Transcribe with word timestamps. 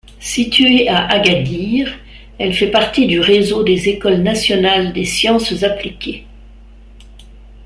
Située 0.19 0.89
à 0.89 1.05
Agadir, 1.05 1.93
elle 2.39 2.55
fait 2.55 2.71
partie 2.71 3.05
du 3.05 3.19
réseau 3.19 3.61
des 3.63 3.87
Écoles 3.87 4.23
nationales 4.23 4.93
des 4.93 5.05
sciences 5.05 5.61
appliquées. 5.61 6.25